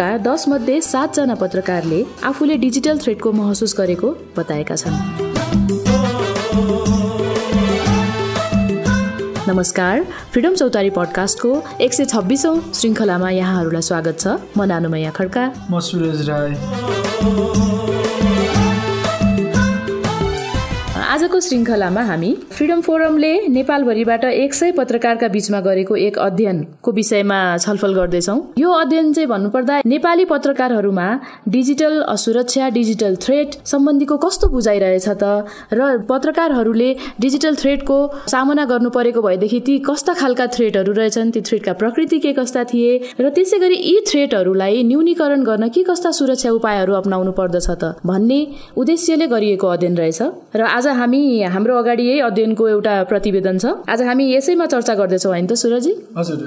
[0.00, 4.96] नेपालका दस मध्ये सातजना पत्रकारले आफूले डिजिटल थ्रेडको महसुस गरेको बताएका छन्।
[9.48, 11.50] नमस्कार फ्रिडम चौतारी पडकास्टको
[11.80, 17.79] एक सय छब्बिसौँ श्रृङ्खलामा यहाँहरूलाई स्वागत छ। म नानुमैया खड्का। म सुरज राई।
[21.30, 27.92] आजको श्रृङ्खलामा हामी फ्रिडम फोरमले नेपालभरिबाट एक सय पत्रकारका बीचमा गरेको एक अध्ययनको विषयमा छलफल
[27.94, 31.06] गर्दैछौँ। यो अध्ययन चाहिँ भन्नुपर्दा नेपाली पत्रकारहरूमा
[31.48, 36.90] डिजिटल सुरक्षा डिजिटल थ्रेट सम्बन्धीको कस्तो बुझाइरहेछ त र पत्रकारहरूले
[37.22, 42.32] डिजिटल थ्रेटको सामना गर्नु परेको भएदेखि ती कस्ता खालका थ्रेटहरू रहेछन् ती थ्रेटका प्रकृति के
[42.40, 47.70] कस्ता थिए र त्यसै गरी यी थ्रेटहरूलाई न्यूनीकरण गर्न के कस्ता सुरक्षा उपायहरू अप्नाउनु पर्दछ
[47.70, 48.40] त भन्ने
[48.76, 50.20] उद्देश्यले गरिएको अध्ययन रहेछ।
[50.58, 55.32] र आज हामी हाम्रो अगाडि यही अध्ययनको एउटा प्रतिवेदन छ। आज हामी यसैमा चर्चा गर्दैछौँ
[55.32, 55.92] होइन त सुरजी?
[56.18, 56.38] हजुर।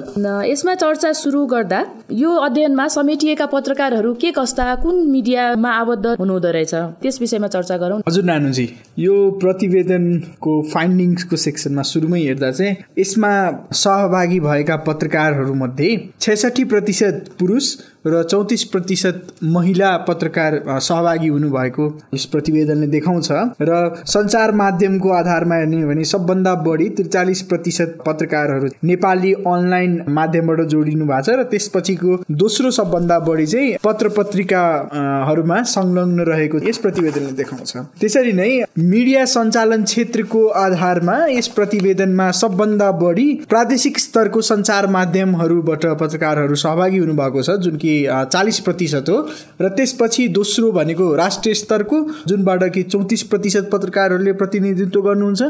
[0.45, 1.79] यसमा चर्चा सुरु गर्दा
[2.11, 6.73] यो अध्ययनमा समेटिएका पत्रकारहरू के कस्ता कुन मिडियामा आबद्ध हुनुहुँदो रहेछ?
[7.01, 8.67] त्यस विषयमा चर्चा गरौँ। हजुर नानुजी
[8.99, 13.31] यो प्रतिवेदनको फाइन्डिङ्सको सेक्सनमा सुरुमै हेर्दा चाहिँ यसमा
[13.73, 17.66] सहभागी भएका पत्रकारहरूमध्ये छेसठी प्रतिशत पुरुष
[18.08, 23.28] र चौतिस प्रतिशत महिला पत्रकार सहभागी हुनुभएको यस प्रतिवेदनले देखाउँछ।
[23.62, 30.62] र सञ्चार माध्यमको आधारमा हेर्ने हो भने सबभन्दा बढी त्रिचालिस प्रतिशत पत्रकारहरू नेपाली अनलाइन माध्यमबाट
[30.74, 37.31] जोडिनु भएको छ र त्यसपछिको दोस्रो सबभन्दा बढी चाहिँ पत्र पत्रिकाहरूमा संलग्न रहेको यस प्रतिवेदनले
[37.34, 45.86] देखाउँछ। त्यसरी नै मिडिया सञ्चालन क्षेत्रको आधारमा यस प्रतिवेदनमा सबभन्दा बढी प्रादेशिक स्तरको सञ्चार माध्यमहरूबाट
[46.00, 49.17] पत्रकारहरू सहभागी हुनुभएको छ जुन कि चालिस प्रतिशत हो।
[49.61, 55.41] र त्यसपछि दोस्रो भनेको राष्ट्रिय स्तरको जुनबाट कि चौतिस प्रतिशत पत्रकारहरूले प्रतिनिधित्व गर्नुहुन्छ।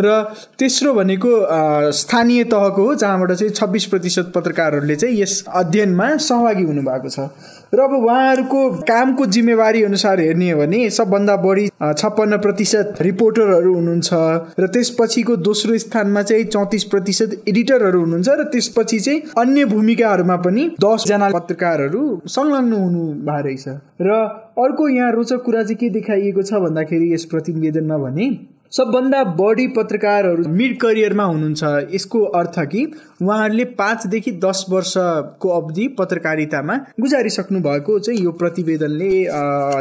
[0.00, 0.22] र
[0.58, 1.30] तेस्रो भनेको
[1.92, 7.18] स्थानीय तहको हो जहाँबाट चाहिँ छब्बिस प्रतिशत पत्रकारहरूले चाहिँ यस अध्ययनमा सहभागी हुनुभएको छ।
[7.74, 14.12] र अब उहाँहरूको कामको जिम्मेवारी अनुसार हेर्ने हो भने सबभन्दा बढी छप्पन्न प्रतिशत रिपोर्टरहरू हुनुहुन्छ
[14.60, 20.66] र त्यसपछिको दोस्रो स्थानमा चाहिँ चौतिस प्रतिशत एडिटरहरू हुनुहुन्छ र त्यसपछि चाहिँ अन्य भूमिकाहरूमा पनि
[20.80, 23.68] दसजना पत्रकारहरू संलग्न हुनु भएको रहेछ।
[24.00, 24.10] र
[24.64, 28.30] अर्को यहाँ रोचक कुरा चाहिँ के देखाइएको छ भन्दाखेरि यस प्रतिवेदनमा भने
[28.72, 32.84] सबभन्दा बढी पत्रकारहरू मिड करियरमा हुनुहुन्छ। यसको अर्थ कि
[33.22, 39.10] उहाँहरूले पाँचदेखि दस वर्षको अवधि पत्रकारितामा गुजारिसक्नु भएको चाहिँ यो प्रतिवेदनले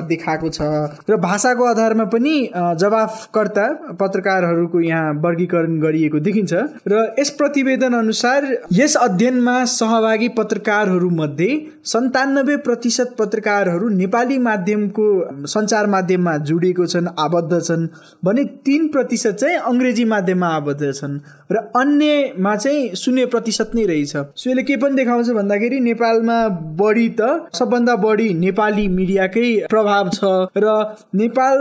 [0.08, 0.62] देखाएको छ।
[1.10, 3.68] र भाषाको आधारमा पनि जवाफकर्ता
[4.00, 6.54] पत्रकारहरूको यहाँ वर्गीकरण गरिएको देखिन्छ।
[6.88, 11.52] र यस प्रतिवेदन अनुसार यस अध्ययनमा सहभागी पत्रकारहरू मध्ये
[11.86, 15.06] सन्तानब्बे प्रतिशत पत्रकारहरू नेपाली माध्यमको
[15.48, 17.88] सञ्चार माध्यममा जोडिएको छन् आबद्ध छन्
[18.26, 18.44] भने
[18.78, 21.18] तिन प्रतिशत चाहिँ अङ्ग्रेजी माध्यममा आबद्ध छन्
[21.52, 26.38] र अन्यमा चाहिँ शून्य प्रतिशत नै रहेछ। सो यसले के पनि देखाउँछ भन्दाखेरि नेपालमा
[26.78, 30.22] बढी त सबभन्दा बढी नेपाली मिडियाकै प्रभाव छ
[30.58, 30.78] र
[31.16, 31.58] नेपाल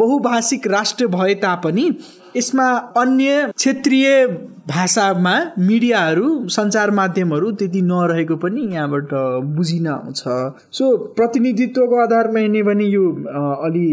[0.00, 1.86] बहुभाषिक राष्ट्र भए तापनि
[2.36, 4.26] यसमा अन्य क्षेत्रीय
[4.68, 9.08] भाषामा मिडियाहरू सञ्चार माध्यमहरू त्यति नरहेको पनि यहाँबाट
[9.56, 10.22] बुझिन आउँछ।
[10.76, 13.04] सो प्रतिनिधित्वको आधारमा हेर्ने भने यो
[13.66, 13.86] अलि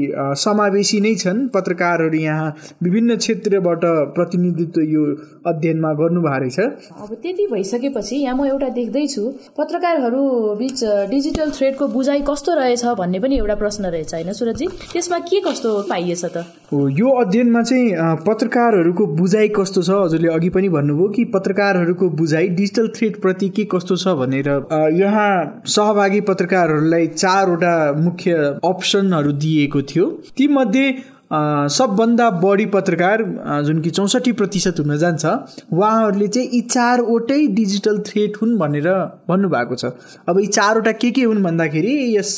[0.44, 3.82] समावेशी नै छन्। पत्रकारहरू यहाँ विभिन्न क्षेत्रबाट
[4.16, 5.04] प्रतिनिधित्व यो
[5.48, 9.24] अध्ययनमा गर्नुभएको रहेछ अब त्यति भइसकेपछि यहाँ म एउटा देख्दैछु
[9.58, 10.24] पत्रकारहरू
[10.56, 14.68] बिच डिजिटल थ्रेडको बुझाइ कस्तो रहेछ भन्ने पनि एउटा प्रश्न रहेछ होइन सुरजी?
[14.94, 16.46] त्यसमा के कस्तो पाइएछ त?
[16.72, 19.90] हो यो अध्ययनमा चाहिँ पत्रकारहरूको बुझाइ कस्तो छ?
[19.92, 24.50] हजुरले अघि पनि भन्नुभयो कि पत्रकारहरूको बुझाइ डिजिटल थ्रेड प्रति के कस्तो छ भनेर
[24.98, 30.06] यहाँ सहभागी पत्रकारहरूलाई चारवटा मुख्य अप्सनहरू दिएको थियो।
[30.38, 30.86] तीमध्ये
[31.32, 33.24] सबभन्दा बढी पत्रकार
[33.66, 38.88] जुन कि चौसठी प्रतिशत हुन जान्छ उहाँहरूले चाहिँ यी चारवटै डिजिटल थ्रेट हुन् भनेर
[39.30, 39.92] भन्नुभएको छ।
[40.30, 42.32] अब यी चारवटा के के हुन् भन्दाखेरि यस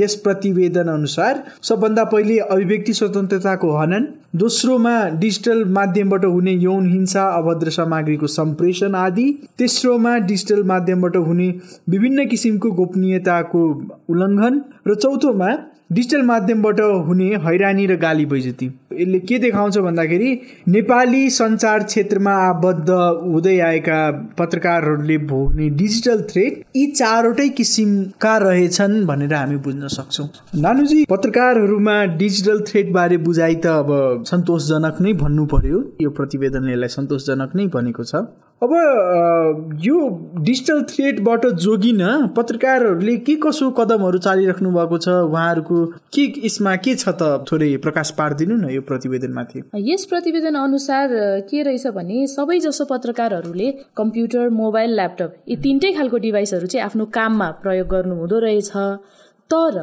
[0.00, 4.06] यस प्रतिवेदन अनुसार सबभन्दा पहिले अभिव्यक्ति स्वतन्त्रताको हनन
[4.36, 9.26] दोस्रोमा डिजिटल माध्यमबाट हुने यौन हिंसा अभद्र सामग्रीको सम्प्रेषण आदि
[9.58, 11.48] तेस्रोमा डिजिटल माध्यमबाट हुने
[11.90, 13.62] विभिन्न किसिमको गोपनीयताको
[14.10, 15.52] उल्लङ्घन र चौथोमा
[15.90, 20.30] डिजिटल माध्यमबाट हुने हैरानी र गाली बैजती। यसले के देखाउँछ भन्दाखेरि
[20.68, 23.98] नेपाली सञ्चार क्षेत्रमा आबद्ध हुँदै आएका
[24.38, 30.28] पत्रकारहरूले भोग्ने डिजिटल थ्रेट यी चारवटै किसिमका रहेछन् भनेर हामी बुझ्न सक्छौँ।
[30.62, 37.56] नानुजी पत्रकारहरूमा डिजिटल थ्रेटबारे बुझाइ त अब सन्तोषजनक नै भन्नु पर्यो। यो प्रतिवेदनले यसलाई सन्तोषजनक
[37.56, 38.24] नै भनेको छ।
[38.62, 38.72] अब
[39.84, 39.96] यो
[40.44, 42.02] डिजिटल थ्रेडबाट जोगिन
[42.36, 45.08] पत्रकारहरूले के कसो कदमहरू चालिराख्नु भएको छ?
[45.08, 45.78] उहाँहरूको
[46.14, 47.44] के यसमा के छ त?
[47.50, 51.08] थोरै प्रकाश पारिदिनु न यो प्रतिवेदनमाथि। यस प्रतिवेदन अनुसार
[51.50, 57.04] के रहेछ भने सबै जसो पत्रकारहरूले कम्प्युटर मोबाइल ल्यापटप यी तिनटै खालको डिभाइसहरू चाहिँ आफ्नो
[57.18, 58.72] काममा प्रयोग गर्नु हुँदो रहेछ।
[59.50, 59.76] तर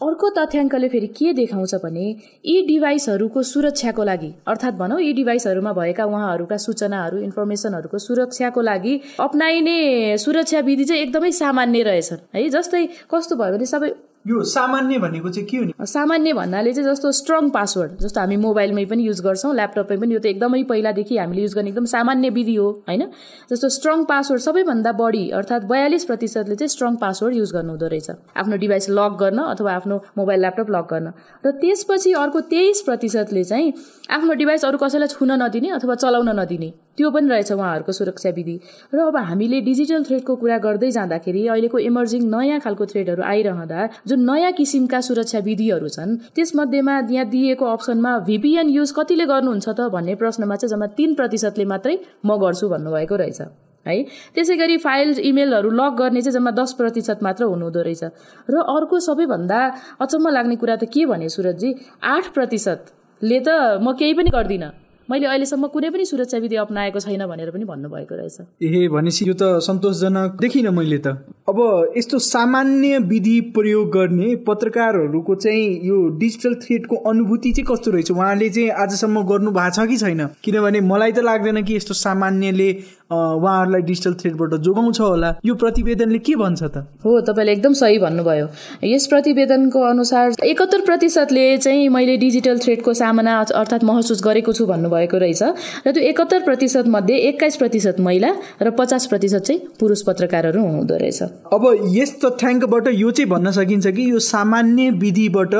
[0.00, 2.04] अर्को तथ्याङ्कले फेरि के देखाउँछ भने
[2.46, 9.76] यी डिभाइसहरूको सुरक्षाको लागि अर्थात् भनौँ यी डिभाइसहरूमा भएका उहाँहरूका सूचनाहरू इन्फर्मेसनहरूको सुरक्षाको लागि अप्नाइने
[10.18, 13.90] सुरक्षा विधि चाहिँ एकदमै सामान्य रहेछन्। है जस्तै कस्तो भयो भने सबै
[14.28, 18.84] यो सामान्य भनेको चाहिँ के हो सामान्य भन्नाले चाहिँ जस्तो स्ट्रङ पासवर्ड जस्तो हामी मोबाइलमै
[18.84, 22.54] पनि युज गर्छौँ ल्यापटपमै पनि यो त एकदमै पहिलादेखि हामीले युज गर्ने एकदम सामान्य विधि
[22.54, 23.04] हो होइन?
[23.50, 28.10] जस्तो स्ट्रङ पासवर्ड सबैभन्दा बढी अर्थात् बयालिस प्रतिशतले चाहिँ स्ट्रङ पासवर्ड युज गर्नु हुँदो रहेछ।
[28.36, 31.12] आफ्नो डिभाइस लक गर्न अथवा आफ्नो मोबाइल ल्यापटप लक गर्न।
[31.46, 33.72] र त्यसपछि अर्को तेइस प्रतिशतले चाहिँ
[34.10, 38.56] आफ्नो डिभाइस अरू कसैलाई छुन नदिने अथवा चलाउन नदिने। त्यो पनि रहेछ उहाँहरूको सुरक्षा विधि।
[38.94, 44.20] र अब हामीले डिजिटल थ्रेडको कुरा गर्दै जाँदाखेरि अहिलेको इमर्जिङ नयाँ खालको थ्रेडहरू आइरहँदा जुन
[44.30, 50.14] नयाँ किसिमका सुरक्षा विधिहरू छन् त्यसमध्येमा यहाँ दिएको अप्सनमा भिपिएन युज कतिले गर्नुहुन्छ त भन्ने
[50.18, 51.94] प्रश्नमा चाहिँ जम्मा तिन प्रतिशतले मात्रै
[52.26, 53.40] म गर्छु भन्नुभएको रहेछ।
[53.86, 54.02] है?
[54.34, 58.04] त्यसै गरी फाइल इमेलहरू लक गर्ने चाहिँ जम्मा दस प्रतिशत मात्र हुनुहुँदो रहेछ।
[58.50, 59.60] र अर्को सबैभन्दा
[60.02, 61.70] अचम्म लाग्ने कुरा त के भने सुरजजी
[62.02, 63.48] आठ प्रतिशतले त
[63.80, 68.14] म केही पनि गर्दिनँ। मैले अहिलेसम्म कुनै पनि सुरक्षा विधि अप्नाएको छैन भनेर पनि भन्नुभएको
[68.14, 71.06] रहेछ। ए भनेपछि यो त सन्तोषजनक। देखिनँ मैले त।
[71.48, 71.58] अब
[71.96, 78.10] यस्तो सामान्य विधि प्रयोग गर्ने पत्रकारहरूको चाहिँ यो डिजिटल थ्रेडको अनुभूति चाहिँ कस्तो रहेछ?
[78.10, 80.26] उहाँले चाहिँ आजसम्म गर्नु भएको छ कि छैन?
[80.44, 82.68] किनभने मलाई त लाग्दैन कि यस्तो सामान्यले
[83.10, 86.84] उहाँहरूलाई डिजिटल थ्रेडबाट जोगाउँछ होला। यो प्रतिवेदनले के भन्छ त?
[87.04, 88.46] हो तपाईँले एकदम सही भन्नुभयो।
[88.84, 95.18] यस प्रतिवेदनको अनुसार एकहत्तर प्रतिशतले चाहिँ मैले डिजिटल थ्रेडको सामना अर्थात् महसुस गरेको छु भन्नुभएको
[95.18, 95.42] रहेछ।
[95.86, 98.30] र त्यो एकहत्तर प्रतिशत मध्ये एक्काइस प्रतिशत महिला
[98.62, 101.64] र पचास प्रतिशत चाहिँ पुरुष पत्रकारहरू हुँदो रहेछ। अब
[101.96, 105.54] यस तथ्याङ्कबाट यो चाहिँ भन्न सकिन्छ कि यो सामान्य विधिबाट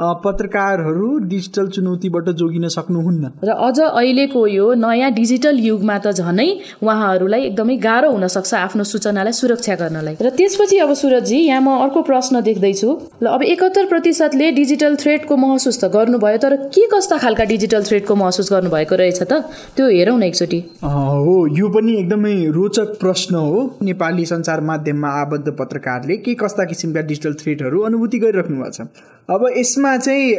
[0.00, 6.48] पत्रकारहरू डिजिटल चुनौतीबाट जोगिन सक्नुहुन्न। र अझ अहिलेको यो नयाँ डिजिटल युगमा त झनै
[6.82, 11.68] उहाँहरूलाई एकदमै गाह्रो हुन सक्छ आफ्नो सूचनालाई सुरक्षा गर्नलाई। र त्यसपछि अब सुरजजी यहाँ म
[11.84, 12.88] अर्को प्रश्न देख्दैछु।
[13.22, 18.14] ल अब एकहत्तर प्रतिशतले डिजिटल थ्रेडको महसुस त गर्नुभयो तर के कस्ता खालका डिजिटल थ्रेडको
[18.14, 19.32] महसुस गर्नुभएको रहेछ त?
[19.76, 25.48] त्यो हेरौँ न एकचोटि। हो यो पनि एकदमै रोचक प्रश्न हो। नेपाली सञ्चार माध्यममा आबद्ध
[25.60, 28.88] पत्रकारले के कस्ता किसिमका डिजिटल थ्रेडहरू अनुभूति गरिराख्नु भएको छ?
[29.28, 30.34] अब यसमा चाहिँ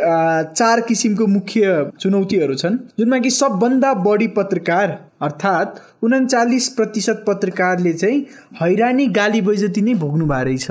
[0.55, 8.25] चार किसिमको मुख्य चुनौतीहरू छन् जुनमा कि सबभन्दा बढी पत्रकार अर्थात् उन्चालिस प्रतिशत पत्रकारले चाहिँ
[8.61, 10.67] हैरानी गाली बैजती नै भोग्नु भएको रहेछ।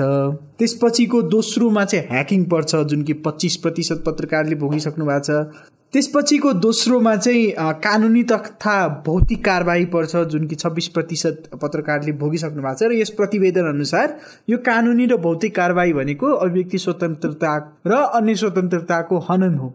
[0.59, 7.15] त्यसपछिको दोस्रोमा चाहिँ ह्याकिङ पर्छ जुन कि पच्चिस प्रतिशत पत्रकारले भोगिसक्नु भएको छ। त्यसपछिको दोस्रोमा
[7.15, 7.51] चाहिँ
[7.83, 13.09] कानुनी तथा भौतिक कारवाही पर्छ जुन कि छब्बिस प्रतिशत पत्रकारले भोगिसक्नु भएको छ र यस
[13.17, 14.17] प्रतिवेदन अनुसार
[14.49, 17.55] यो कानुनी र भौतिक कारवाही भनेको अभिव्यक्ति स्वतन्त्रता
[17.87, 19.73] र अन्य स्वतन्त्रताको हनन हो।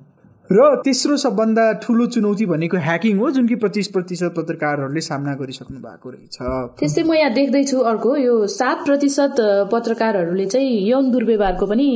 [0.52, 5.78] र तेस्रो सबभन्दा ठुलो चुनौती भनेको ह्याकिङ हो जुन कि पच्चिस प्रतिशत पत्रकारहरूले सामना गरिसक्नु
[5.78, 6.36] भएको रहेछ।
[6.78, 9.34] त्यस्तै म यहाँ देख्दैछु अर्को यो सात प्रतिशत
[9.72, 11.88] पत्रकारहरूले चाहिँ यौन दुर्व्यवहारको पनि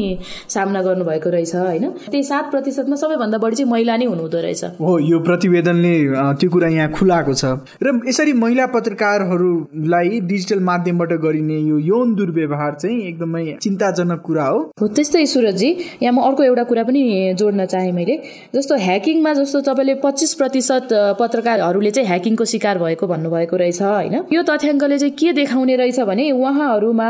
[0.50, 1.84] सामना गर्नुभएको रहेछ होइन?
[2.10, 5.94] त्यही सात प्रतिशतमा सबैभन्दा बढी चाहिँ महिला नै हुनुहुँदो रहेछ। हो यो प्रतिवेदनले
[6.42, 7.44] त्यो कुरा यहाँ खुलाएको छ।
[7.78, 14.88] र यसरी महिला पत्रकारहरूलाई डिजिटल माध्यमबाट गरिने यो यौन दुर्व्यवहार चाहिँ एकदमै चिन्ताजनक कुरा हो
[14.90, 15.70] त्यस्तै सुरजजी
[16.02, 17.00] यहाँ म अर्को एउटा कुरा पनि
[17.38, 18.18] जोड्न चाहेँ मैले।
[18.54, 20.88] जस्तो ह्याकिङमा जस्तो तपाईँले पच्चिस प्रतिशत
[21.20, 24.14] पत्रकारहरूले चाहिँ ह्याकिङको शिकार भएको भन्नुभएको रहेछ होइन?
[24.32, 27.08] यो तथ्याङ्कले चाहिँ के देखाउने रहेछ भने उहाँहरूमा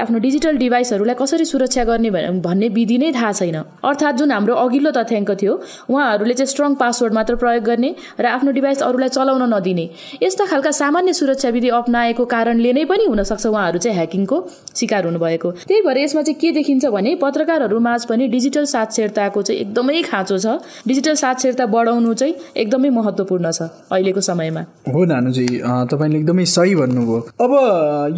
[0.00, 4.90] आफ्नो डिजिटल डिभाइसहरूलाई कसरी सुरक्षा गर्ने भन्ने विधि नै थाहा छैन। अर्थात् जुन हाम्रो अघिल्लो
[4.96, 5.54] तथ्याङ्क थियो
[5.90, 7.90] उहाँहरूले चाहिँ स्ट्रङ पासवर्ड मात्र प्रयोग गर्ने
[8.20, 9.86] र आफ्नो डिभाइस अरूलाई चलाउन नदिने।
[10.22, 14.36] यस्ता खालका सामान्य सुरक्षा विधि अप्नाएको कारणले नै पनि हुनसक्छ उहाँहरू चाहिँ ह्याकिङको
[14.76, 19.60] शिकार हुनुभएको। त्यही भएर यसमा चाहिँ के देखिन्छ भने पत्रकारहरू माझ पनि डिजिटल साक्षरताको चाहिँ
[19.60, 20.46] एकदमै खाँचो छ।
[20.88, 24.60] डिजिटल साक्षरता बढाउनु चाहिँ एकदमै महत्त्वपूर्ण छ अहिलेको समयमा।
[24.94, 25.46] हो नानुजी
[25.90, 27.52] तपाईँले एकदमै सही भन्नुभयो। अब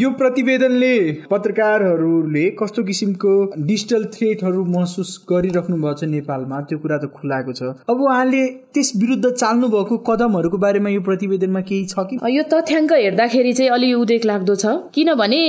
[0.00, 0.94] यो प्रतिवेदनले
[1.30, 3.32] पत्रकारहरूले कस्तो किसिमको
[3.68, 8.42] डिजिटल थ्रेटहरू महसुस गरिराख्नु भएको छ नेपालमा त्यो कुरा त खुलाएको छ। अब उहाँले
[8.74, 12.20] त्यस विरुद्ध चाल्नु भएको कदमहरूको बारेमा यो प्रतिवेदनमा केही छ कि?
[12.28, 15.42] यो तथ्याङ्क हेर्दाखेरि चाहिँ अलि उदेक लाग्दो छ। किनभने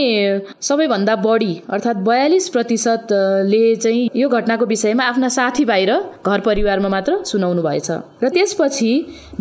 [0.62, 6.89] सबैभन्दा बढी अर्थात् बयालिस प्रतिशतले चाहिँ यो घटनाको विषयमा आफ्ना साथीभाइ र घर परिवार परिवारमा
[6.90, 7.90] मात्र सुनाउनु भएछ
[8.24, 8.92] र त्यसपछि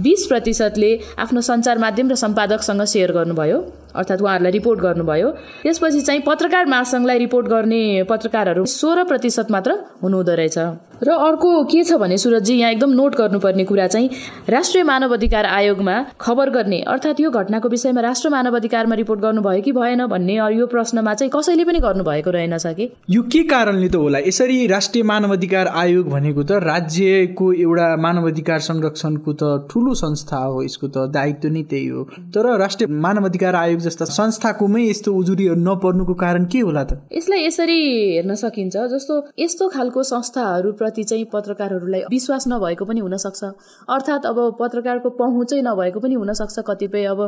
[0.00, 3.58] बिस प्रतिशतले आफ्नो सञ्चार माध्यम र सम्पादकसँग सेयर गर्नुभयो।
[3.94, 5.30] अर्थात् उहाँहरूलाई रिपोर्ट गर्नुभयो।
[5.62, 10.58] त्यसपछि चाहिँ पत्रकार महासङ्घलाई रिपोर्ट गर्ने पत्रकारहरू सोह्र प्रतिशत मात्र हुनुहुँदो रहेछ।
[10.98, 14.08] र अर्को के छ भने सुरजजी यहाँ एकदम नोट गर्नुपर्ने कुरा चाहिँ
[14.50, 19.62] राष्ट्रिय मानव अधिकार आयोगमा खबर गर्ने अर्थात् यो घटनाको विषयमा राष्ट्र मानव अधिकारमा रिपोर्ट गर्नुभयो
[19.62, 22.90] कि भएन भन्ने यो प्रश्नमा चाहिँ कसैले पनि गर्नुभएको रहेनछ कि?
[23.10, 24.18] यो के कारणले त होला?
[24.26, 30.36] यसरी राष्ट्रिय मानव अधिकार आयोग भनेको त राज्यको एउटा मानव अधिकार संरक्षणको त ठुलो संस्था
[30.36, 32.02] हो यसको त दायित्व नै त्यही हो।
[32.34, 36.98] तर राष्ट्रिय मानव अधिकार आयोग जस्ता संस्थाकोमै यस्तो उजुरीहरू नपर्नुको कारण के होला त?
[37.12, 37.78] यसलाई यसरी
[38.14, 43.44] हेर्न सकिन्छ जस्तो यस्तो खालको संस्थाहरू प्रति चाहिँ पत्रकारहरूलाई विश्वास नभएको पनि हुनसक्छ।
[43.88, 47.20] अर्थात् अब पत्रकारको पहुँचै नभएको पनि हुनसक्छ कतिपय अब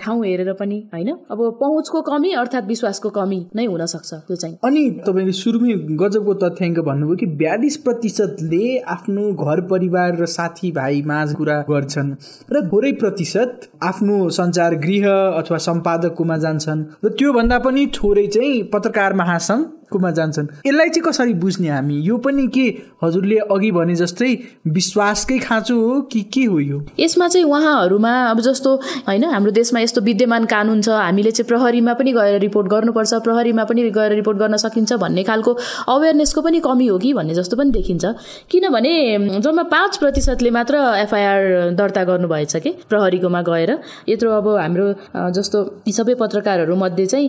[0.00, 1.10] ठाउँ हेरेर पनि होइन?
[1.30, 6.78] अब पहुँचको कमी अर्थात् विश्वासको कमी नै हुनसक्छ त्यो चाहिँ। अनि तपाईँले सुरुमै गजबको तथ्याङ्क
[6.88, 12.10] भन्नुभयो कि बयालिस प्रतिशतले आफ्नो घर परिवार र साथीभाइ माझ कुरा गर्छन्
[12.52, 15.58] र थोरै प्रतिशत आफ्नो सञ्चार गृह अथवा
[15.88, 21.68] सम्पादककोमा जान्छन् र त्योभन्दा पनि थोरै चाहिँ पत्रकार महासङ्घ कुमा जान्छन्। यसलाई चाहिँ कसरी बुझ्ने
[21.68, 21.96] हामी?
[22.02, 22.66] यो पनि के
[23.02, 24.30] हजुरले अघि भने जस्तै
[24.68, 26.80] विश्वासकै खाँचो हो कि के हो यो?
[27.00, 28.74] यसमा चाहिँ उहाँहरूमा अब जस्तो
[29.08, 33.64] होइन हाम्रो देशमा यस्तो विद्यमान कानुन छ हामीले चाहिँ प्रहरीमा पनि गएर रिपोर्ट गर्नुपर्छ प्रहरीमा
[33.64, 35.56] पनि गएर रिपोर्ट गर्न सकिन्छ भन्ने खालको
[35.88, 38.04] अवेरनेसको पनि कमी हो कि भन्ने जस्तो पनि देखिन्छ।
[38.50, 38.92] किनभने
[39.40, 42.70] जम्मा पाँच प्रतिशतले मात्र एफआइआर दर्ता गर्नुभएछ कि?
[42.88, 43.78] प्रहरीकोमा गएर।
[44.08, 44.86] यत्रो अब हाम्रो
[45.32, 47.28] जस्तो सबै पत्रकारहरू मध्ये चाहिँ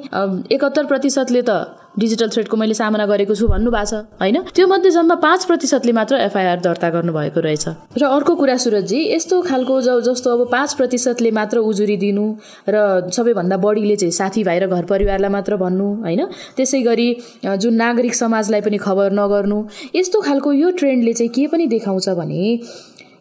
[0.51, 1.51] एकहत्तर प्रतिशतले त
[1.99, 4.37] डिजिटल थ्रेडको मैले सामना गरेको छु भन्नुभएको छ होइन?
[4.55, 7.65] त्यो मध्ये जम्मा पाँच प्रतिशतले मात्र एफआइआर दर्ता गर्नुभएको रहेछ।
[7.97, 12.25] र अर्को कुरा सुरजजी यस्तो खालको जस्तो अब पाँच प्रतिशतले मात्र उजुरी दिनु
[12.69, 16.21] र सबैभन्दा बढीले चाहिँ साथीभाइ र घर परिवारलाई मात्र भन्नु होइन?
[16.57, 17.09] त्यसै गरी
[17.45, 19.59] जुन नागरिक समाजलाई पनि खबर नगर्नु
[19.95, 22.43] यस्तो खालको यो ट्रेन्डले चाहिँ के पनि देखाउँछ भने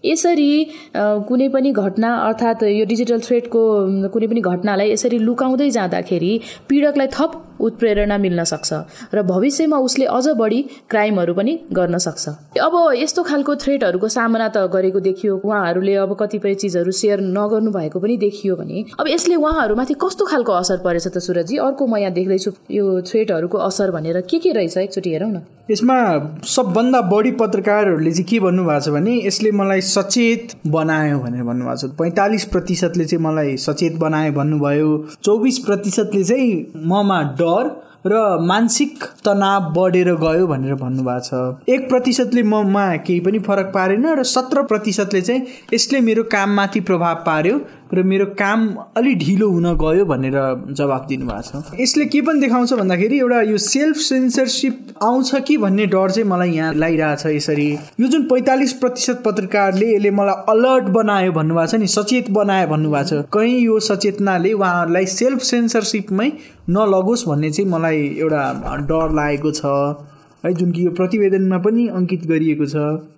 [0.04, 0.50] यसरी
[1.28, 3.60] कुनै पनि घटना अर्थात् यो डिजिटल थ्रेडको
[4.14, 6.32] कुनै पनि घटनालाई यसरी लुकाउँदै जाँदाखेरि
[6.68, 8.72] पीडकलाई थप उत्प्रेरणा मिल्न सक्छ
[9.14, 14.66] र भविष्यमा उसले अझ बढी क्राइमहरू पनि गर्न सक्छ। अब यस्तो खालको थ्रेटहरूको सामना त
[14.72, 19.94] गरेको देखियो। उहाँहरूले अब कतिपय चिजहरू सेयर नगर्नु भएको पनि देखियो भने। अब यसले उहाँहरूमाथि
[20.02, 21.56] कस्तो खालको असर परेछ त सुरजी?
[21.58, 25.96] अर्को म यहाँ देख्दैछु यो थ्रेटहरूको असर भनेर के के रहेछ एकचोटि हेरौँ न। यसमा
[26.48, 31.90] सबभन्दा बढी पत्रकारहरूले चाहिँ के भन्नुभएको छ भने यसले मलाई सचेत बनायो भनेर भन्नुभएको छ।
[31.98, 34.88] पैँतालिस प्रतिशतले चाहिँ मलाई सचेत बनायो भन्नुभयो।
[35.22, 36.50] चौबिस प्रतिशतले चाहिँ
[36.88, 37.47] ममा डर
[38.06, 44.06] र मानसिक तनाव बढेर गयो भनेर भन्नुभएको छ। एक प्रतिशतले ममा केही पनि फरक पारेन
[44.06, 47.58] र सत्र प्रतिशतले चाहिँ यसले मेरो काममाथि प्रभाव पार्यो
[47.94, 48.66] र मेरो काम
[48.96, 50.34] अलि ढिलो हुन गयो भनेर
[50.78, 55.86] जवाब दिनुभएको छ। यसले के पनि देखाउँछ भन्दाखेरि एउटा यो सेल्फ सेन्सरसिप आउँछ कि भन्ने
[55.86, 57.68] डर चाहिँ मलाई यहाँ लागिरहेछ यसरी।
[58.00, 63.22] यो जुन पैँतालिस प्रतिशत पत्रकारले यसले मलाई अलर्ट बनायो भन्नुभएको छ नि सचेत बनायो भन्नुभएको
[63.22, 66.30] छ कहीँ यो सचेतनाले उहाँहरूलाई सेल्फ सेन्सरसिपमै
[66.70, 69.64] नलगोस् भन्ने चाहिँ मलाई एउटा डर लागेको छ।
[70.44, 72.76] है जुन कि यो प्रतिवेदनमा पनि अङ्कित गरिएको छ।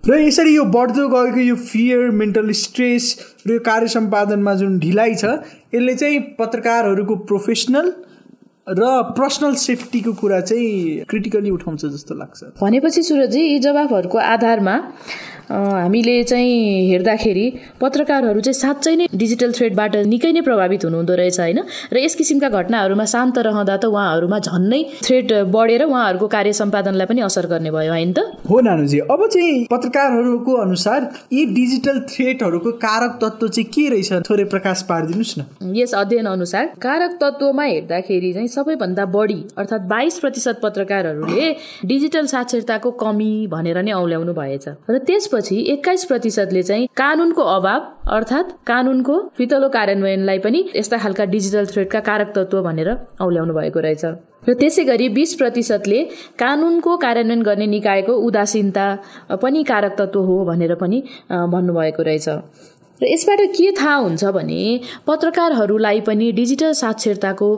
[0.09, 3.03] र यसरी यो बढ्दो गएको यो फियर मेन्टल स्ट्रेस
[3.47, 5.25] र यो कार्य सम्पादनमा जुन ढिलाइ छ
[5.73, 7.93] यसले चाहिँ पत्रकारहरूको प्रोफेसनल
[8.67, 14.75] र पर्सनल सेफ्टीको कुरा चाहिँ क्रिटिकली उठाउँछ जस्तो लाग्छ। भनेपछि सुरजी यी जवाफहरूको आधारमा
[15.49, 17.45] हामीले चाहिँ हेर्दाखेरि
[17.81, 21.59] पत्रकारहरू चाहिँ साँच्चै नै डिजिटल थ्रेडबाट निकै नै प्रभावित हुनुहुँदो रहेछ होइन?
[21.91, 27.21] र यस किसिमका घटनाहरूमा शान्त रहँदा त उहाँहरूमा झन्नै थ्रेड बढेर उहाँहरूको कार्य सम्पादनलाई पनि
[27.21, 28.19] असर गर्ने भयो होइन त?
[28.49, 30.99] हो नानुजी। अब चाहिँ पत्रकारहरूको अनुसार
[31.33, 34.11] यी डिजिटल थ्रेडहरूको कारक तत्व चाहिँ के रहेछ?
[34.29, 40.19] थोरै प्रकाश पारिदिनुहोस् न। यस अध्ययन अनुसार कारक तत्वमा हेर्दाखेरि चाहिँ सबैभन्दा बढी अर्थात् बाइस
[40.19, 41.51] प्रतिशत पत्रकारहरूले
[41.85, 47.81] डिजिटल साक्षरताको कमी भनेर नै औल्याउनु भएछ। र त्यसपछि त्यसपछि एक्काइस प्रतिशतले चाहिँ कानुनको अभाव
[48.11, 52.89] अर्थात् कानुनको फितलो कार्यान्वयनलाई पनि यस्ता खालका डिजिटल थ्रेडका कारक तत्व भनेर
[53.21, 54.03] औल्याउनु भएको रहेछ।
[54.41, 55.99] र त्यसै गरी बिस प्रतिशतले
[56.35, 58.85] कानुनको कार्यान्वयन गर्ने निकायको उदासीनता
[59.41, 60.99] पनि कारक तत्व हो भनेर पनि
[61.31, 62.27] भन्नुभएको रहेछ।
[63.01, 64.61] र यसबाट के थाहा हुन्छ भने
[65.07, 67.49] पत्रकारहरूलाई पनि डिजिटल साक्षरताको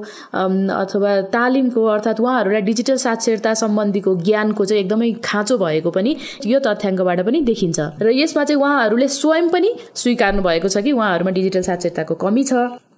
[0.76, 7.20] अथवा तालिमको अर्थात् उहाँहरूलाई डिजिटल साक्षरता सम्बन्धीको ज्ञानको चाहिँ एकदमै खाँचो भएको पनि यो तथ्याङ्कबाट
[7.26, 12.16] पनि देखिन्छ। र यसमा चाहिँ उहाँहरूले स्वयं पनि स्वीकार्नु भएको छ कि उहाँहरूमा डिजिटल साक्षरताको
[12.24, 12.54] कमी छ।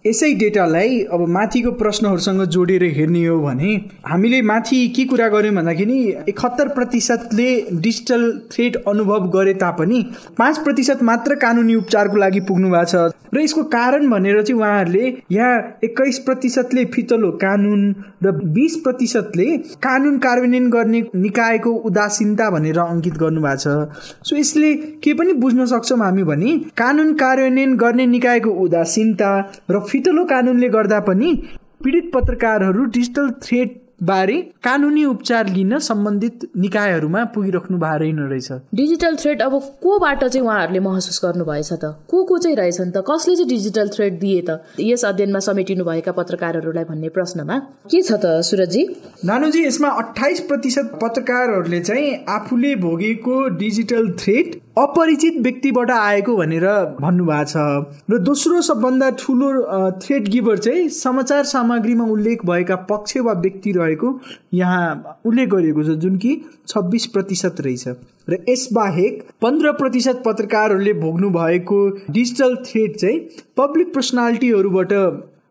[0.05, 3.71] यसै डेटालाई अब माथिको प्रश्नहरूसँग जोडेर हेर्ने हो भने
[4.05, 5.97] हामीले माथि के कुरा गऱ्यौँ भन्दाखेरि
[6.29, 7.49] एकहत्तर प्रतिशतले
[7.81, 10.01] डिजिटल थ्रेट अनुभव गरे तापनि
[10.37, 15.05] पाँच प्रतिशत मात्र कानुनी उपचारको लागि पुग्नु भएको छ। र यसको कारण भनेर चाहिँ उहाँहरूले
[15.31, 17.81] यहाँ एक्काइस प्रतिशतले फितलो कानुन
[18.23, 19.45] र बिस प्रतिशतले
[19.83, 25.99] कानुन कार्यान्वयन गर्ने निकायको उदासीनता भनेर अङ्कित गर्नुभएको छ। सो यसले के पनि बुझ्न सक्छौँ
[25.99, 29.33] हामी भने कानुन कार्यान्वयन गर्ने निकायको उदासीनता
[29.71, 31.33] र फितलो कानुनले गर्दा पनि
[31.83, 34.33] पीडित पत्रकारहरू डिजिटल थ्रेट बारे
[34.63, 41.19] कानुनी उपचार लिन सम्बन्धित निकायहरूमा पुगिराख्नु भएको रहेछ डिजिटल थ्रेड अब कोबाट चाहिँ उहाँहरूले महसुस
[41.25, 41.93] गर्नुभएछ त?
[42.09, 43.03] को को चाहिँ रहेछन् त?
[43.09, 44.59] कसले चाहिँ डिजिटल थ्रेड दिए त?
[44.79, 47.57] यस अध्ययनमा समेटिनुभएका पत्रकारहरूलाई भन्ने प्रश्नमा
[47.91, 48.83] के छ त सुरजी
[49.25, 56.65] नानुजी यसमा अठाइस प्रतिशत पत्रकारहरूले चाहिँ आफूले भोगेको डिजिटल थ्रेड अपरिचित व्यक्तिबाट आएको भनेर
[57.01, 57.57] भन्नुभएको छ।
[58.11, 59.51] र दोस्रो सबभन्दा ठुलो
[60.01, 64.13] थ्रेड गिभर चाहिँ समाचार सामग्रीमा उल्लेख भएका पक्ष वा व्यक्ति रहेको
[64.53, 66.35] यहाँ उल्लेख गरिएको छ जुन कि
[66.67, 67.87] छब्बिस प्रतिशत रहेछ।
[68.29, 71.79] र यसबाहेक पन्ध्र प्रतिशत पत्रकारहरूले भोग्नु भएको
[72.11, 73.19] डिजिटल थ्रेड चाहिँ
[73.57, 74.93] पब्लिक पर्सनालिटीहरूबाट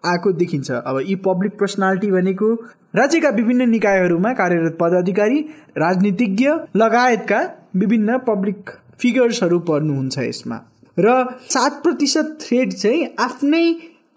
[0.04, 2.54] आएको देखिन्छ। अब यी पब्लिक पर्सनालिटी भनेको
[2.96, 5.40] राज्यका विभिन्न निकायहरूमा कार्यरत पदाधिकारी
[5.78, 7.40] राजनीतिज्ञ लगायतका
[7.76, 8.70] विभिन्न पब्लिक
[9.00, 10.58] फिगर्सहरू पर्नुहुन्छ यसमा।
[10.96, 11.08] र
[11.50, 13.66] सात प्रतिशत थ्रेड चाहिँ आफ्नै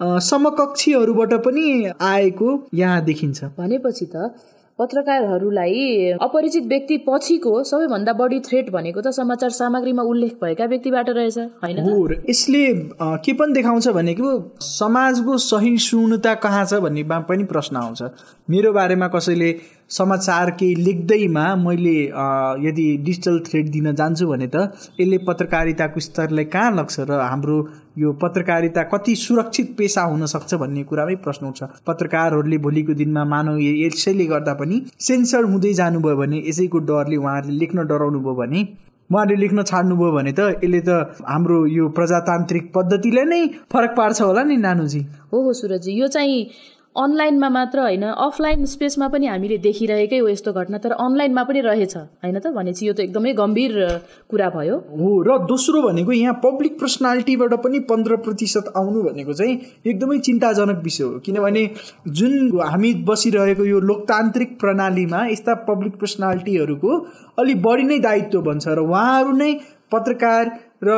[0.02, 1.66] समकक्षीहरूबाट पनि
[2.04, 4.30] आएको यहाँ देखिन्छ। भनेपछि त
[4.80, 11.38] पत्रकारहरूलाई अपरिचित व्यक्ति पछिको सबैभन्दा बढी थ्रेट भनेको त समाचार सामग्रीमा उल्लेख भएका व्यक्तिबाट रहेछ
[11.64, 11.78] होइन
[12.30, 12.62] यसले
[13.26, 14.30] के पनि देखाउँछ भनेको
[14.62, 18.02] समाजको सहिष्णुता कहाँ छ भन्नेमा पनि प्रश्न आउँछ।
[18.50, 19.50] मेरो बारेमा कसैले
[19.90, 21.98] समाचार केही लेख्दैमा मैले
[22.68, 24.64] यदि डिजिटल थ्रेड दिन जान्छु भने त
[25.00, 27.58] यसले पत्रकारिताको स्तरलाई कहाँ लग्छ र हाम्रो
[27.98, 33.58] यो पत्रकारिता कति सुरक्षित पेसा हुन सक्छ भन्ने कुरामै प्रश्न उठ्छ। पत्रकारहरूले भोलिको दिनमा मानव
[33.60, 38.62] यसैले गर्दा पनि सेन्सर हुँदै जानुभयो भने यसैको डरले उहाँहरूले लेख्न डराउनु भयो भने
[39.10, 43.42] उहाँहरूले लेख्न छाड्नुभयो भने त यसले त हाम्रो यो प्रजातान्त्रिक पद्धतिले नै
[43.74, 45.02] फरक पार्छ होला नि नानुजी।
[45.34, 46.40] हो हो सुरजी। यो चाहिँ
[46.98, 51.96] अनलाइनमा मात्र होइन अफलाइन स्पेसमा पनि हामीले देखिरहेकै हो यस्तो घटना तर अनलाइनमा पनि रहेछ
[51.96, 52.48] होइन त?
[52.48, 53.74] भनेपछि यो त एकदमै गम्भीर
[54.30, 59.56] कुरा भयो। हो र दोस्रो भनेको यहाँ पब्लिक पर्सनालिटीबाट पनि पन्ध्र प्रतिशत आउनु भनेको चाहिँ
[59.86, 61.64] एकदमै चिन्ताजनक विषय हो। किनभने
[62.18, 62.34] जुन
[62.66, 67.00] हामी बसिरहेको यो लोकतान्त्रिक प्रणालीमा यस्ता पब्लिक पर्सनालिटीहरूको
[67.40, 69.52] अलिक बढी नै दायित्व बन्छ र उहाँहरू नै
[69.92, 70.50] पत्रकार
[70.82, 70.90] र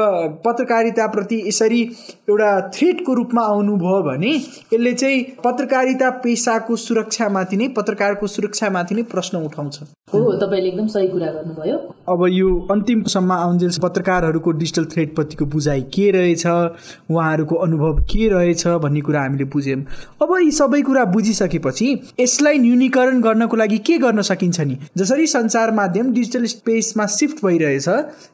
[0.45, 1.81] पत्रकारिताप्रति यसरी
[2.29, 4.33] एउटा थ्रेटको रूपमा आउनुभयो भने
[4.73, 9.79] यसले चाहिँ पत्रकारिता पेसाको सुरक्षामाथि नै पत्रकारको सुरक्षामाथि नै प्रश्न उठाउँछ।
[10.13, 11.77] हो तपाईँले एकदम सही कुरा गर्नुभयो।
[12.09, 19.01] अब यो अन्तिमसम्म आउन्जेल पत्रकारहरूको डिजिटल थ्रेडप्रतिको बुझाइ के रहेछ उहाँहरूको अनुभव के रहेछ भन्ने
[19.01, 19.81] कुरा हामीले बुझ्यौँ।
[20.21, 21.87] अब यी सबै कुरा बुझिसकेपछि
[22.19, 24.77] यसलाई न्यूनीकरण गर्नको लागि के गर्न सकिन्छ नि?
[24.97, 27.87] जसरी सञ्चार माध्यम डिजिटल स्पेसमा सिफ्ट भइरहेछ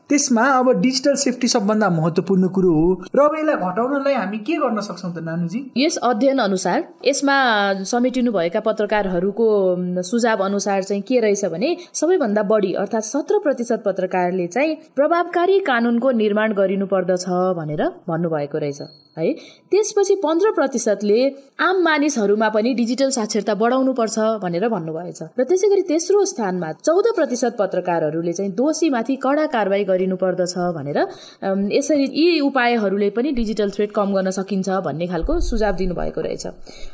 [0.09, 4.79] त्यसमा अब डिजिटल सेफ्टी सबभन्दा महत्त्वपूर्ण कुरो हो। र अब यसलाई घटाउनलाई हामी के गर्न
[4.79, 5.59] सक्छौँ त नानुजी?
[5.77, 7.37] यस अध्ययन अनुसार यसमा
[7.83, 9.47] समेटिनु भएका पत्रकारहरूको
[10.01, 16.11] सुझाव अनुसार चाहिँ के रहेछ भने सबैभन्दा बढी अर्थात् सत्र प्रतिशत पत्रकारले चाहिँ प्रभावकारी कानुनको
[16.23, 17.25] निर्माण गरिनु पर्दछ
[17.59, 18.81] भनेर भन्नुभएको रहेछ
[19.17, 19.31] है?
[19.71, 21.19] त्यसपछि पन्ध्र प्रतिशतले
[21.59, 27.07] आम मानिसहरूमा पनि डिजिटल साक्षरता बढाउनु पर्छ भनेर भन्नुभएछ। र त्यसै गरी तेस्रो स्थानमा चौध
[27.15, 30.99] प्रतिशत पत्रकारहरूले चाहिँ दोषीमाथि कडा कारवाही गरिनु पर्दछ भनेर
[31.43, 36.45] यसरी यी उपायहरूले पनि डिजिटल थ्रेट कम गर्न सकिन्छ भन्ने खालको सुझाव दिनुभएको रहेछ।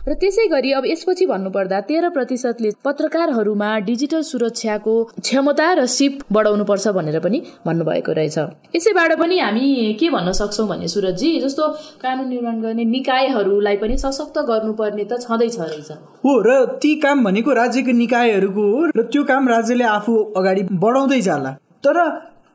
[0.07, 6.65] र त्यसै गरी अब यसपछि भन्नुपर्दा तेह्र प्रतिशतले पत्रकारहरूमा डिजिटल सुरक्षाको क्षमता र सिप बढाउनु
[6.65, 8.37] पर्छ भनेर पनि भन्नुभएको रहेछ।
[8.75, 11.67] यसैबाट पनि हामी के भन्न सक्छौँ भने सुरजजी जस्तो
[12.01, 15.91] कानुन निर्माण गर्ने निकायहरूलाई पनि सशक्त गर्नुपर्ने त छँदैछ रहेछ।
[16.25, 16.49] हो र
[16.81, 21.51] ती काम भनेको राज्यको निकायहरूको हो र त्यो काम राज्यले आफू अगाडि बढाउँदै जाला
[21.83, 21.97] तर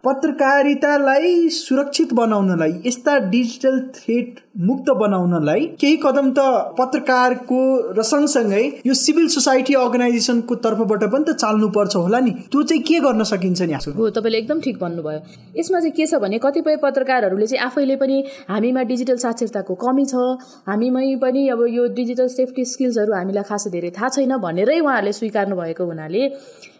[0.06, 7.60] पत्रकारितालाई सुरक्षित बनाउनलाई यस्ता डिजिटल थ्रेट मुक्त बनाउनलाई केही कदम त पत्रकारको
[7.92, 12.82] र सँगसँगै यो सिभिल सोसाइटी अर्गनाइजेसनको तर्फबाट पनि त चाल्नु पर्छ होला नि। त्यो चाहिँ
[12.82, 15.20] के गर्न सकिन्छ नि हो तपाईँले एकदम ठिक भन्नुभयो।
[15.60, 18.16] यसमा चाहिँ के छ भने कतिपय पत्रकारहरूले चाहिँ आफैले पनि
[18.48, 20.24] हामीमा डिजिटल साक्षरताको कमी छ।
[20.68, 25.56] हामीमै पनि अब यो डिजिटल सेफ्टी स्किल्सहरू हामीलाई खासै धेरै थाहा छैन भनेरै उहाँहरूले स्वीकार्नु
[25.56, 26.24] भएको हुनाले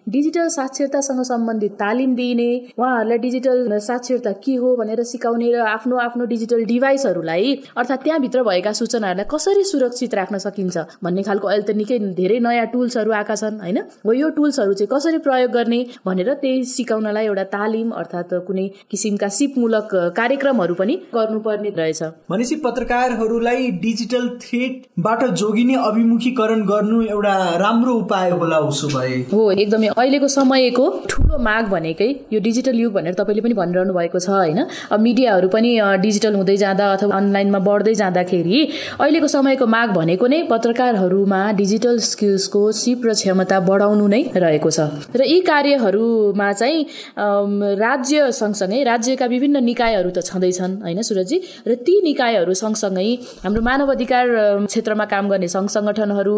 [0.06, 6.24] डिजिटल साक्षरतासँग सम्बन्धित तालिम दिइने उहाँहरूलाई डिजिटल साक्षरता के हो भनेर सिकाउने र आफ्नो आफ्नो
[6.32, 11.98] डिजिटल डिभाइसहरूलाई अर्थात् त्यहाँभित्र भएका सूचनाहरूलाई कसरी सुरक्षित राख्न सकिन्छ भन्ने खालको अहिले त निकै
[12.18, 13.78] धेरै नयाँ टुल्सहरू आएका छन् होइन?
[14.06, 19.28] हो यो टुल्सहरू चाहिँ कसरी प्रयोग गर्ने भनेर त्यही सिकाउनलाई एउटा तालिम अर्थात् कुनै किसिमका
[19.38, 28.30] सिपमूलक कार्यक्रमहरू पनि गर्नुपर्ने रहेछ। भनेपछि पत्रकारहरूलाई डिजिटल थ्रेटबाट जोगिने अभिमुखीकरण गर्नु एउटा राम्रो उपाय
[28.30, 33.42] होला उसो भए। हो एकदमै अहिलेको समयको ठुलो माग भनेकै यो डिजिटल युग भनेर तपाईँले
[33.42, 34.60] पनि भनिरहनु भएको छ होइन?
[34.92, 35.70] अब मिडियाहरू पनि
[36.02, 38.58] डिजिटल हुँदै जाँदा अथवा अनलाइनमा बढ्दै जाँदाखेरि
[39.00, 44.80] अहिलेको समयको माग भनेको नै पत्रकारहरूमा डिजिटल स्किल्सको सिप र क्षमता बढाउनु नै रहेको छ।
[45.14, 46.78] र यी कार्यहरूमा चाहिँ
[47.76, 51.36] राज्य सँगसँगै राज्यका विभिन्न निकायहरू त छँदैछन् होइन सुरजी
[51.68, 53.08] र ती निकायहरू सँगसँगै
[53.44, 54.26] हाम्रो मानव अधिकार
[54.66, 56.36] क्षेत्रमा काम गर्ने सङ्घ सङ्गठनहरू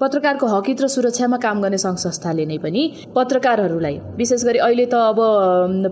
[0.00, 2.82] पत्रकारको हकित र सुरक्षामा काम गर्ने सङ्घ संस्थाले नै पनि
[3.16, 5.18] पत्रकारहरूलाई विशेष गरी अहिले त अब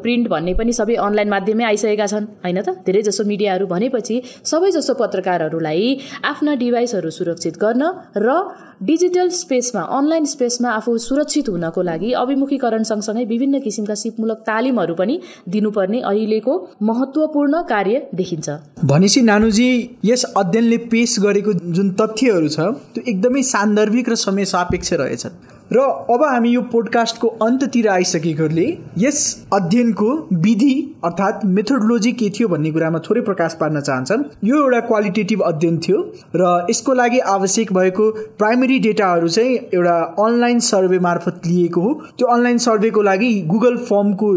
[0.04, 2.68] प्रिन्ट भन्ने पनि सबै अनलाइन माध्यममै आइसकेका छन् होइन त?
[2.86, 7.82] धेरै जसो मिडियाहरू भनेपछि सबै जसो पत्रकारहरूलाई आफ्ना डिभाइसहरू सुरक्षित गर्न
[8.16, 8.36] र
[8.82, 15.20] डिजिटल स्पेसमा अनलाइन स्पेसमा आफू सुरक्षित हुनको लागि अभिमुखीकरण सँगसँगै विभिन्न किसिमका सिपमूलक तालिमहरू पनि
[15.48, 18.50] दिनुपर्ने अहिलेको महत्त्वपूर्ण कार्य देखिन्छ।
[18.84, 19.70] भनेपछि नानुजी
[20.04, 22.60] यस अध्ययनले पेश गरेको जुन तथ्यहरू छ
[22.94, 28.66] त्यो एकदमै सान्दर्भिक र समय सापेक्ष रहेछन्। र अब हामी यो पोडकास्टको अन्त्यतिर आइसकेकोले
[28.98, 29.20] यस
[29.52, 30.08] अध्ययनको
[30.40, 30.74] विधि
[31.04, 36.00] अर्थात् मेथोडोलोजी के थियो भन्ने कुरामा थोरै प्रकाश पार्न चाहन्छन्। यो एउटा क्वालिटेटिभ अध्ययन थियो
[36.36, 39.96] र यसको लागि आवश्यक भएको प्राइमेरी डेटाहरू चाहिँ एउटा
[40.26, 44.32] अनलाइन सर्वे मार्फत लिएको हो। त्यो अनलाइन सर्वेको लागि गुगल फर्मको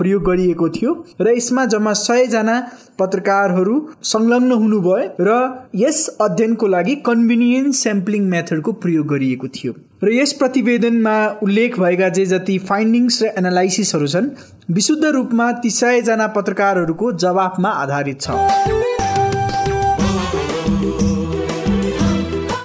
[0.00, 2.58] प्रयोग गरिएको थियो र यसमा जम्मा सयजना
[2.98, 3.78] पत्रकारहरू
[4.12, 5.38] संलग्न हुनुभयो र
[5.76, 12.24] यस अध्ययनको लागि कन्भिनियन्स स्याम्पलिङ मेथडको प्रयोग गरिएको थियो। र यस प्रतिवेदनमा उल्लेख भएका जे
[12.26, 14.28] जति फाइन्डिङ्स र एनालाइसिसहरू छन्
[14.70, 18.80] विशुद्ध रूपमा ती सयजना पत्रकारहरूको जवाफमा आधारित छ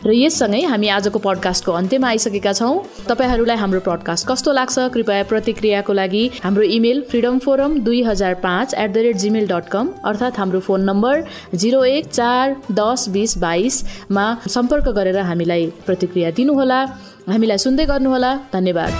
[0.03, 2.73] र यससँगै हामी आजको पडकास्टको अन्त्यमा आइसकेका छौँ
[3.05, 8.73] तपाईँहरूलाई हाम्रो पडकास्ट कस्तो लाग्छ कृपया प्रतिक्रियाको लागि हाम्रो इमेल फ्रिडम फोरम दुई हजार पाँच
[8.75, 11.23] at the rate Gmail dot com अर्थात् हाम्रो फोन नम्बर
[11.55, 16.81] जिरो एक चार दस बिस बाइसमा सम्पर्क गरेर हामीलाई प्रतिक्रिया दिनुहोला
[17.27, 18.91] हामीलाई सुन्दै गर्नुहोला। धन्यवाद।